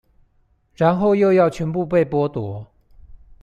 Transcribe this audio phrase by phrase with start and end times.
[0.73, 2.65] 然後又要全部被剝奪